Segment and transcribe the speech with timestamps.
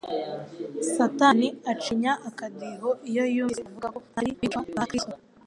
[0.93, 5.15] Satani acinya akadiho iyo yumvise abavuGa ko ari abigishwa ba Kristo